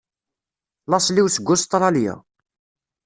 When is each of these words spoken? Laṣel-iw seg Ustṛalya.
Laṣel-iw 0.91 1.27
seg 1.29 1.47
Ustṛalya. 1.53 2.15